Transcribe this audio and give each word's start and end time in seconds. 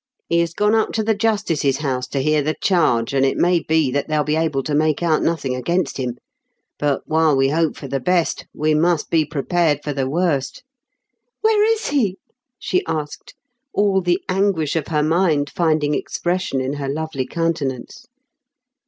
"He 0.31 0.39
has 0.39 0.55
gone 0.55 0.73
up 0.73 0.93
to 0.93 1.03
the 1.03 1.13
justice's 1.13 1.77
house 1.77 2.07
to 2.07 2.21
hear 2.23 2.41
the 2.41 2.55
charge, 2.59 3.13
and 3.13 3.23
it 3.23 3.37
may 3.37 3.59
be 3.59 3.91
that 3.91 4.07
they'll 4.07 4.23
be 4.23 4.35
able 4.35 4.63
to 4.63 4.73
make 4.73 5.03
out 5.03 5.21
nothing 5.21 5.55
against 5.55 5.97
him; 5.97 6.17
but, 6.79 7.03
while 7.05 7.35
we 7.37 7.49
hope 7.49 7.75
for 7.77 7.87
the 7.87 7.99
best, 7.99 8.47
we 8.51 8.73
must 8.73 9.11
be 9.11 9.25
prepared 9.25 9.81
for 9.83 9.93
the 9.93 10.09
worst."" 10.09 10.63
Where 11.41 11.63
is 11.73 11.89
he?" 11.89 12.17
she 12.59 12.83
asked, 12.87 13.35
all 13.73 14.01
the 14.01 14.17
anguish 14.27 14.75
of 14.75 14.87
her 14.87 15.03
mind 15.03 15.51
finding 15.51 15.93
expression 15.93 16.61
in 16.61 16.73
her 16.81 16.89
lovely 16.89 17.27
coimtenance. 17.27 18.07